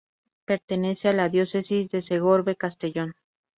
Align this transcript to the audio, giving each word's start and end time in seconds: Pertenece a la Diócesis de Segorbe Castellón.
Pertenece 0.45 1.09
a 1.09 1.13
la 1.13 1.29
Diócesis 1.29 1.87
de 1.89 2.01
Segorbe 2.01 2.55
Castellón. 2.55 3.13